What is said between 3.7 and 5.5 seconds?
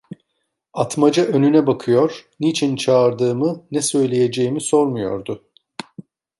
ne söyleyeceğimi sormuyordu.